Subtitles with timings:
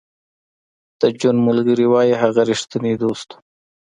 [1.01, 3.37] د جون ملګري وایی هغه رښتینی دوست و